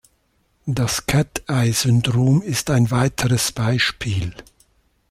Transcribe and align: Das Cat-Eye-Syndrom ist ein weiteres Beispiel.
Das 0.65 1.05
Cat-Eye-Syndrom 1.05 2.41
ist 2.41 2.71
ein 2.71 2.89
weiteres 2.89 3.51
Beispiel. 3.51 4.33